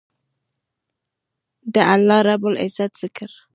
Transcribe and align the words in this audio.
د 1.73 1.75
الله 1.93 2.19
رب 2.27 2.43
العزت 2.51 2.91
ذکر 3.01 3.29